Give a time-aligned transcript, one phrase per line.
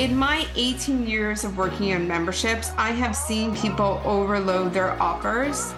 [0.00, 5.72] in my 18 years of working in memberships, I have seen people overload their offers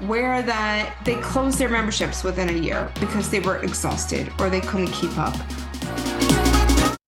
[0.00, 4.60] where that they closed their memberships within a year because they were exhausted or they
[4.60, 5.34] couldn't keep up.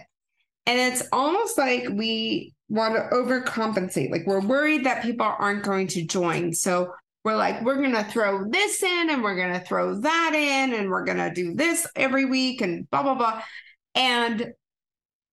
[0.65, 4.09] And it's almost like we want to overcompensate.
[4.09, 6.53] Like we're worried that people aren't going to join.
[6.53, 6.91] So
[7.23, 10.73] we're like, we're going to throw this in and we're going to throw that in
[10.73, 13.43] and we're going to do this every week and blah, blah, blah.
[13.93, 14.53] And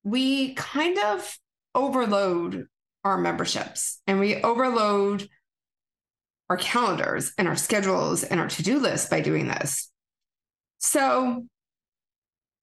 [0.04, 1.38] we kind of
[1.74, 2.66] overload
[3.04, 5.28] our memberships and we overload
[6.52, 9.90] our calendars and our schedules and our to-do lists by doing this.
[10.80, 11.46] So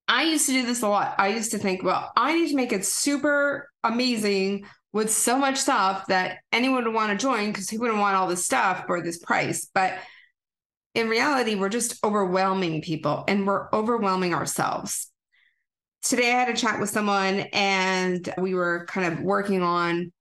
[0.06, 1.16] I used to do this a lot.
[1.18, 5.56] I used to think, well, I need to make it super amazing with so much
[5.56, 9.02] stuff that anyone would want to join because who wouldn't want all this stuff for
[9.02, 9.68] this price?
[9.74, 9.98] But
[10.94, 15.10] in reality, we're just overwhelming people and we're overwhelming ourselves.
[16.04, 20.12] Today, I had a chat with someone and we were kind of working on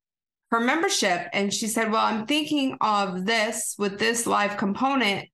[0.52, 1.28] her membership.
[1.34, 5.30] And she said, Well, I'm thinking of this with this live component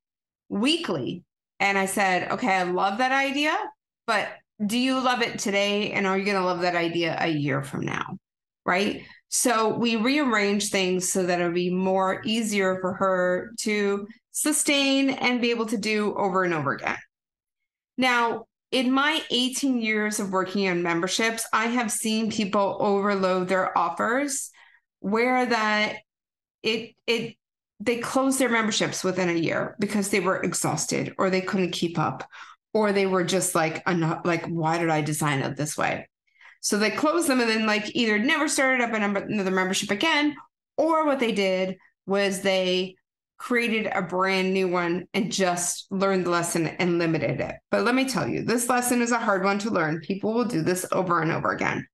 [0.49, 1.23] weekly.
[1.59, 3.57] And I said, Okay, I love that idea,
[4.07, 4.27] but
[4.65, 5.91] do you love it today?
[5.91, 8.17] And are you going to love that idea a year from now?
[8.65, 9.03] Right.
[9.29, 15.41] So we rearrange things so that it'll be more easier for her to sustain and
[15.41, 16.97] be able to do over and over again.
[17.97, 23.77] Now, in my 18 years of working in memberships, I have seen people overload their
[23.77, 24.51] offers
[25.05, 25.97] where that
[26.63, 27.35] it it
[27.79, 31.99] they closed their memberships within a year because they were exhausted or they couldn't keep
[31.99, 32.27] up
[32.73, 36.09] or they were just like not like why did I design it this way?
[36.61, 40.35] So they closed them and then like either never started up another membership again
[40.75, 41.77] or what they did
[42.07, 42.95] was they
[43.37, 47.55] created a brand new one and just learned the lesson and limited it.
[47.69, 49.99] But let me tell you, this lesson is a hard one to learn.
[49.99, 51.85] People will do this over and over again.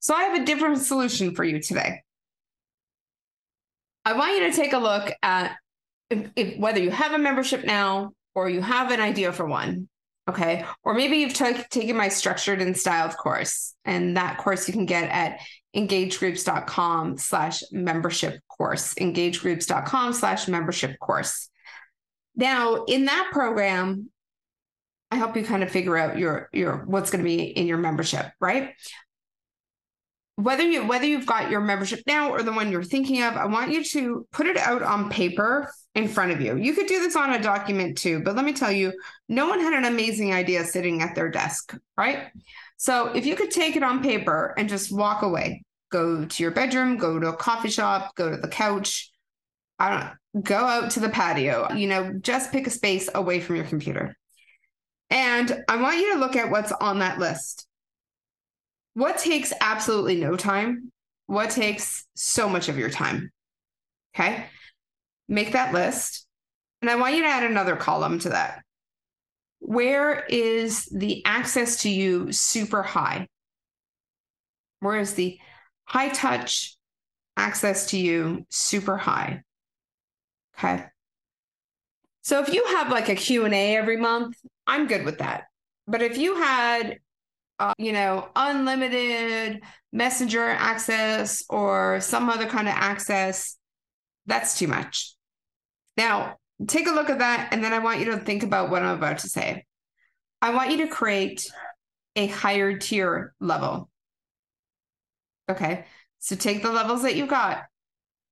[0.00, 2.00] So I have a different solution for you today.
[4.06, 5.56] I want you to take a look at
[6.10, 9.88] if, if, whether you have a membership now or you have an idea for one.
[10.28, 10.64] Okay.
[10.84, 13.74] Or maybe you've t- taken my structured and styled course.
[13.84, 15.40] And that course you can get at
[15.74, 21.50] engagegroups.com slash membership course, engagegroups.com slash membership course.
[22.36, 24.10] Now, in that program,
[25.10, 27.78] I help you kind of figure out your your what's going to be in your
[27.78, 28.74] membership, right?
[30.36, 33.46] Whether you whether you've got your membership now or the one you're thinking of, I
[33.46, 36.56] want you to put it out on paper in front of you.
[36.56, 38.92] You could do this on a document too, but let me tell you,
[39.30, 42.24] no one had an amazing idea sitting at their desk, right?
[42.76, 46.52] So if you could take it on paper and just walk away, go to your
[46.52, 49.10] bedroom, go to a coffee shop, go to the couch,
[49.78, 49.90] I
[50.34, 53.64] don't go out to the patio, you know, just pick a space away from your
[53.64, 54.14] computer.
[55.08, 57.66] And I want you to look at what's on that list
[58.96, 60.90] what takes absolutely no time?
[61.26, 63.30] What takes so much of your time?
[64.14, 64.46] Okay.
[65.28, 66.26] Make that list.
[66.80, 68.62] And I want you to add another column to that.
[69.58, 73.28] Where is the access to you super high?
[74.80, 75.38] Where is the
[75.84, 76.74] high touch
[77.36, 79.42] access to you super high?
[80.58, 80.84] Okay.
[82.22, 85.44] So if you have like a Q&A every month, I'm good with that.
[85.86, 86.98] But if you had
[87.58, 89.62] uh, you know, unlimited
[89.92, 93.56] messenger access or some other kind of access,
[94.26, 95.14] that's too much.
[95.96, 96.36] Now,
[96.66, 97.48] take a look at that.
[97.52, 99.64] And then I want you to think about what I'm about to say.
[100.42, 101.50] I want you to create
[102.14, 103.88] a higher tier level.
[105.48, 105.84] Okay.
[106.18, 107.62] So take the levels that you got.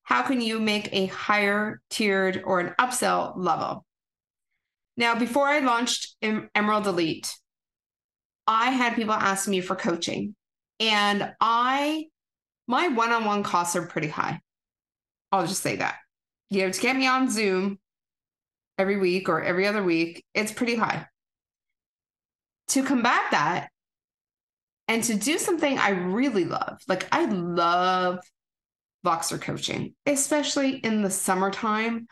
[0.02, 3.84] How can you make a higher tiered or an upsell level?
[4.96, 7.34] Now, before I launched Emerald Elite,
[8.46, 10.34] I had people ask me for coaching,
[10.80, 12.06] and I,
[12.66, 14.40] my one on one costs are pretty high.
[15.32, 15.96] I'll just say that.
[16.50, 17.78] You know, to get me on Zoom,
[18.78, 21.06] every week or every other week, it's pretty high.
[22.68, 23.68] To combat that
[24.88, 28.20] and to do something I really love, like I love
[29.04, 32.06] Voxer coaching, especially in the summertime.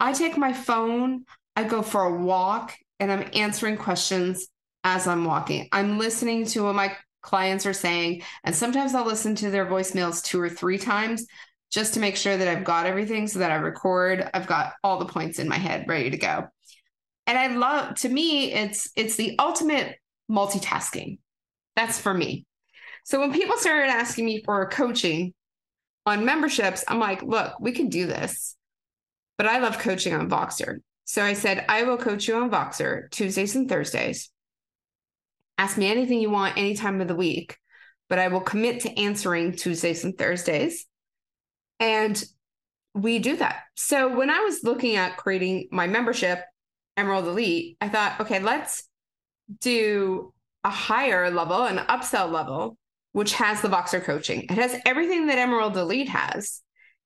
[0.00, 1.24] I take my phone,
[1.56, 4.46] I go for a walk, and I'm answering questions
[4.84, 5.68] as I'm walking.
[5.72, 10.22] I'm listening to what my clients are saying, and sometimes I'll listen to their voicemails
[10.22, 11.26] two or three times
[11.70, 14.98] just to make sure that I've got everything so that I record, I've got all
[14.98, 16.46] the points in my head ready to go.
[17.26, 19.96] And I love to me it's it's the ultimate
[20.30, 21.18] multitasking.
[21.74, 22.46] That's for me.
[23.04, 25.34] So when people started asking me for coaching
[26.06, 28.56] on memberships, I'm like, look, we can do this.
[29.36, 30.76] But I love coaching on Voxer.
[31.06, 34.30] So I said, I will coach you on Voxer Tuesdays and Thursdays.
[35.58, 37.56] Ask me anything you want any time of the week,
[38.08, 40.86] but I will commit to answering Tuesdays and Thursdays.
[41.80, 42.22] And
[42.94, 43.62] we do that.
[43.74, 46.40] So when I was looking at creating my membership,
[46.96, 48.84] Emerald Elite, I thought, okay, let's
[49.60, 52.78] do a higher level, an upsell level,
[53.12, 54.42] which has the Voxer coaching.
[54.44, 56.62] It has everything that Emerald Elite has.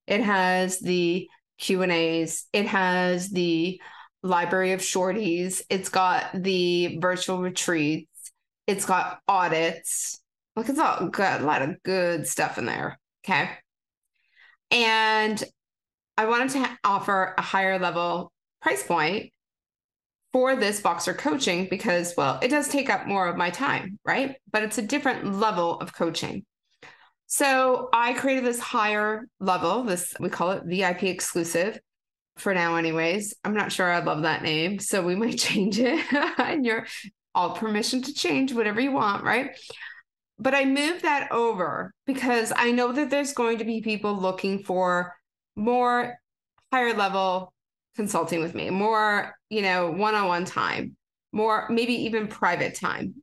[0.07, 1.29] It has the
[1.59, 2.47] Q and A's.
[2.53, 3.81] It has the
[4.23, 5.63] library of shorties.
[5.69, 8.08] It's got the virtual retreats.
[8.69, 10.21] It's got audits.
[10.55, 12.99] Like it's all got a lot of good stuff in there.
[13.25, 13.51] Okay.
[14.71, 15.43] And
[16.17, 18.31] I wanted to offer a higher level
[18.61, 19.33] price point
[20.33, 24.37] for this Voxer coaching because, well, it does take up more of my time, right?
[24.53, 26.45] But it's a different level of coaching.
[27.27, 31.79] So I created this higher level, this we call it VIP exclusive
[32.37, 33.35] for now, anyways.
[33.45, 34.79] I'm not sure I love that name.
[34.79, 36.05] So we might change it.
[36.39, 36.87] and you're
[37.39, 39.57] all permission to change whatever you want, right?
[40.41, 44.65] But I moved that over because I know that there's going to be people looking
[44.65, 45.15] for
[45.55, 46.19] more
[46.73, 47.53] higher level
[47.95, 50.97] consulting with me, more, you know, one-on-one time,
[51.33, 53.15] more maybe even private time.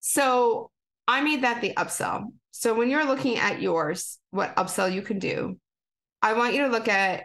[0.00, 0.70] So
[1.06, 2.32] I made that the upsell.
[2.50, 5.56] So when you're looking at yours, what upsell you can do,
[6.20, 7.24] I want you to look at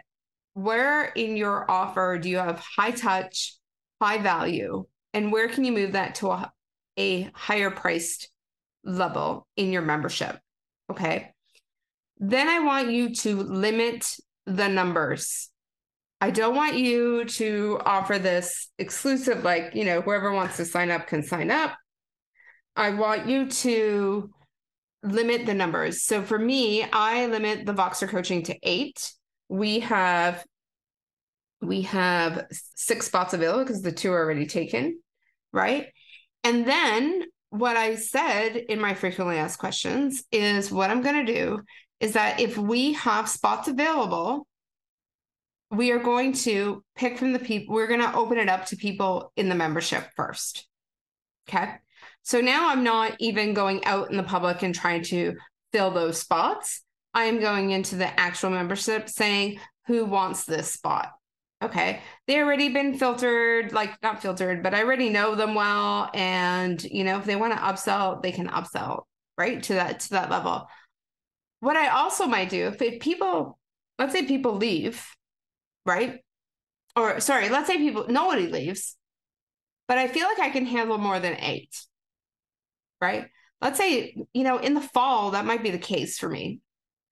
[0.54, 3.56] where in your offer do you have high touch,
[4.00, 4.86] high value,
[5.18, 6.52] and where can you move that to a,
[6.96, 8.30] a higher priced
[8.84, 10.38] level in your membership?
[10.90, 11.32] Okay.
[12.18, 14.16] Then I want you to limit
[14.46, 15.50] the numbers
[16.20, 20.90] I don't want you to offer this exclusive, like, you know, whoever wants to sign
[20.90, 21.76] up can sign up.
[22.74, 24.30] I want you to
[25.04, 26.02] limit the numbers.
[26.02, 29.12] So for me, I limit the Voxer coaching to eight.
[29.48, 30.44] We have
[31.60, 35.00] we have six spots available because the two are already taken,
[35.52, 35.86] right?
[36.44, 41.32] And then what I said in my frequently asked questions is what I'm going to
[41.32, 41.60] do
[42.00, 44.46] is that if we have spots available,
[45.70, 48.76] we are going to pick from the people, we're going to open it up to
[48.76, 50.66] people in the membership first.
[51.48, 51.72] Okay.
[52.22, 55.34] So now I'm not even going out in the public and trying to
[55.72, 56.82] fill those spots.
[57.14, 61.12] I am going into the actual membership saying, who wants this spot?
[61.60, 62.00] Okay.
[62.26, 66.10] They already been filtered, like not filtered, but I already know them well.
[66.14, 69.02] And, you know, if they want to upsell, they can upsell
[69.36, 70.68] right to that, to that level.
[71.60, 73.58] What I also might do if, people,
[73.98, 75.04] let's say people leave
[75.88, 76.20] right?
[76.94, 78.96] Or sorry, let's say people nobody leaves,
[79.88, 81.74] but I feel like I can handle more than eight.
[83.00, 83.28] Right?
[83.60, 86.60] Let's say, you know, in the fall, that might be the case for me.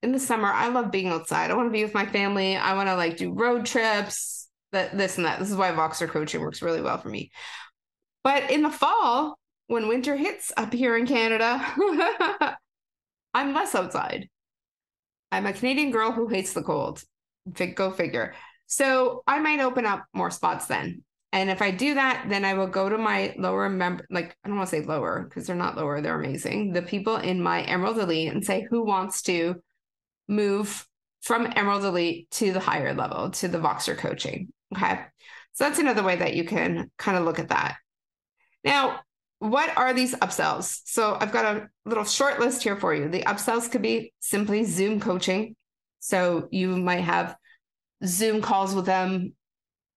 [0.02, 1.50] In the summer, I love being outside.
[1.50, 2.56] I want to be with my family.
[2.56, 5.38] I want to like do road trips, that this and that.
[5.38, 7.30] This is why Voxer coaching works really well for me.
[8.22, 9.38] But in the fall,
[9.68, 11.64] when winter hits up here in Canada,
[13.34, 14.28] I'm less outside.
[15.32, 17.02] I'm a Canadian girl who hates the cold.
[17.74, 18.34] Go figure.
[18.66, 21.02] So I might open up more spots then.
[21.32, 24.48] And if I do that, then I will go to my lower member, like I
[24.48, 26.72] don't want to say lower because they're not lower, they're amazing.
[26.72, 29.56] The people in my Emerald Elite and say who wants to
[30.28, 30.86] move
[31.22, 34.48] from Emerald Elite to the higher level, to the Voxer coaching.
[34.74, 35.00] Okay.
[35.52, 37.76] So that's another way that you can kind of look at that.
[38.62, 39.00] Now,
[39.38, 40.80] what are these upsells?
[40.84, 43.08] So I've got a little short list here for you.
[43.08, 45.56] The upsells could be simply Zoom coaching.
[46.00, 47.36] So you might have
[48.04, 49.34] Zoom calls with them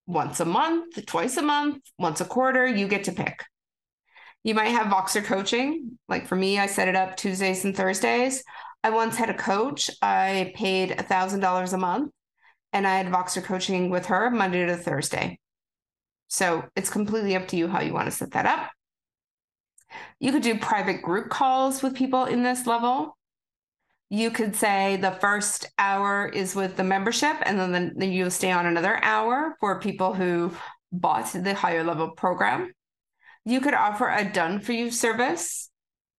[0.07, 2.65] once a month, twice a month, once a quarter.
[2.65, 3.43] You get to pick.
[4.43, 5.99] You might have Voxer coaching.
[6.07, 8.43] Like for me, I set it up Tuesdays and Thursdays.
[8.83, 9.89] I once had a coach.
[10.01, 12.11] I paid a $1,000 a month
[12.71, 15.39] and I had Voxer coaching with her Monday to Thursday.
[16.27, 18.71] So it's completely up to you how you want to set that up.
[20.19, 23.17] You could do private group calls with people in this level
[24.09, 28.29] you could say the first hour is with the membership and then, the, then you
[28.29, 30.51] stay on another hour for people who
[30.91, 32.71] bought the higher level program.
[33.45, 35.68] You could offer a done for you service.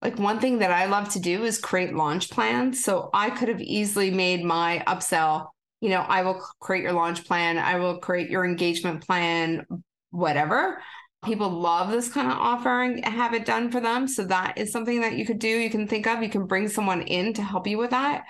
[0.03, 2.83] Like one thing that I love to do is create launch plans.
[2.83, 5.49] So I could have easily made my upsell,
[5.81, 9.67] you know, I will create your launch plan, I will create your engagement plan,
[10.11, 10.83] whatever.
[11.23, 14.09] People love this kind of offering, have it done for them.
[14.09, 15.49] So that is something that you could do.
[15.49, 18.25] You can think of, you can bring someone in to help you with that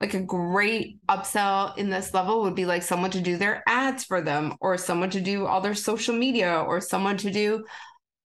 [0.00, 4.04] like a great upsell in this level would be like someone to do their ads
[4.04, 7.64] for them or someone to do all their social media or someone to do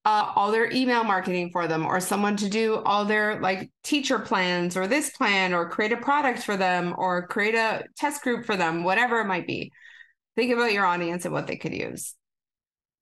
[0.06, 4.20] uh, all their email marketing for them or someone to do all their like teacher
[4.20, 8.46] plans or this plan or create a product for them or create a test group
[8.46, 9.72] for them whatever it might be.
[10.36, 12.16] Think about your audience and what they could use.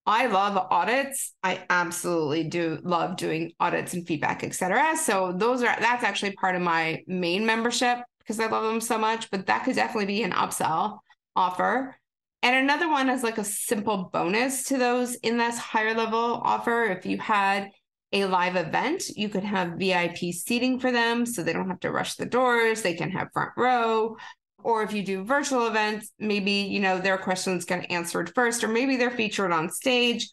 [0.05, 1.34] I love audits.
[1.43, 6.55] I absolutely do love doing audits and feedback etc so those are that's actually part
[6.55, 8.00] of my main membership
[8.31, 11.00] because I love them so much, but that could definitely be an upsell
[11.36, 11.98] offer.
[12.43, 16.86] And another one is like a simple bonus to those in this higher level offer.
[16.86, 17.69] If you had
[18.13, 21.91] a live event, you could have VIP seating for them so they don't have to
[21.91, 24.17] rush the doors, they can have front row.
[24.63, 28.67] Or if you do virtual events, maybe you know their questions get answered first, or
[28.67, 30.29] maybe they're featured on stage.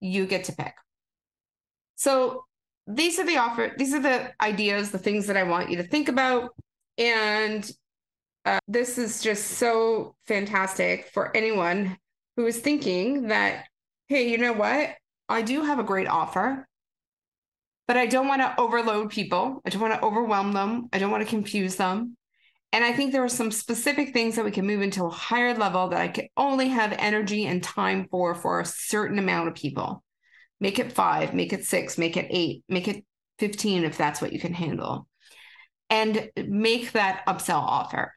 [0.00, 0.74] You get to pick.
[1.94, 2.44] So
[2.86, 5.84] these are the offer, these are the ideas, the things that I want you to
[5.84, 6.50] think about.
[6.98, 7.70] And
[8.44, 11.96] uh, this is just so fantastic for anyone
[12.36, 13.66] who is thinking that,
[14.08, 14.90] hey, you know what?
[15.28, 16.66] I do have a great offer,
[17.86, 19.60] but I don't want to overload people.
[19.64, 20.88] I don't want to overwhelm them.
[20.92, 22.16] I don't want to confuse them.
[22.72, 25.54] And I think there are some specific things that we can move into a higher
[25.54, 29.54] level that I can only have energy and time for for a certain amount of
[29.54, 30.02] people.
[30.58, 33.04] Make it five, make it six, make it eight, make it
[33.38, 35.06] 15 if that's what you can handle
[35.92, 38.14] and make that upsell offer.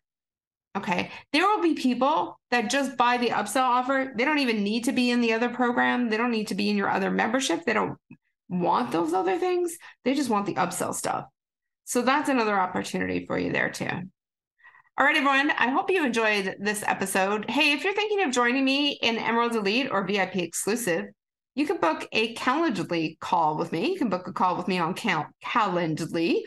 [0.76, 1.10] Okay.
[1.32, 4.14] There will be people that just buy the upsell offer.
[4.16, 6.10] They don't even need to be in the other program.
[6.10, 7.64] They don't need to be in your other membership.
[7.64, 7.98] They don't
[8.50, 9.78] want those other things.
[10.04, 11.26] They just want the upsell stuff.
[11.86, 13.90] So that's another opportunity for you there too.
[14.98, 15.52] All right, everyone.
[15.52, 17.50] I hope you enjoyed this episode.
[17.50, 21.06] Hey, if you're thinking of joining me in Emerald Elite or VIP exclusive,
[21.54, 23.92] you can book a Calendly call with me.
[23.92, 26.42] You can book a call with me on Cal- Calendly.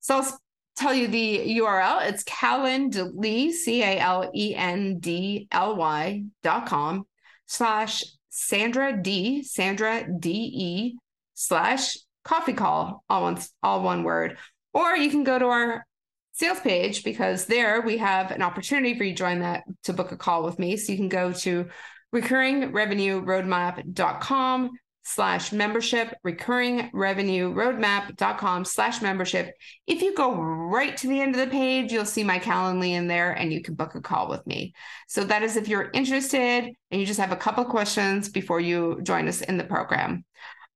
[0.00, 0.38] So I'll
[0.78, 2.08] tell you the URL.
[2.08, 7.06] It's calendly, C A L E N D L Y dot com
[7.46, 10.94] slash Sandra D, Sandra D E
[11.34, 14.36] slash coffee call, all one, all one word.
[14.72, 15.86] Or you can go to our
[16.32, 20.12] sales page because there we have an opportunity for you to join that to book
[20.12, 20.76] a call with me.
[20.76, 21.68] So you can go to
[22.14, 24.70] recurringrevenueroadmap.com
[25.08, 29.54] slash membership, recurring revenue roadmap.com slash membership.
[29.86, 33.08] If you go right to the end of the page, you'll see my Calendly in
[33.08, 34.74] there and you can book a call with me.
[35.06, 39.00] So that is if you're interested and you just have a couple questions before you
[39.02, 40.26] join us in the program.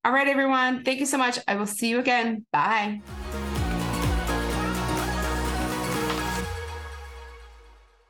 [0.03, 0.83] All right, everyone.
[0.83, 1.37] Thank you so much.
[1.47, 2.45] I will see you again.
[2.51, 3.01] Bye.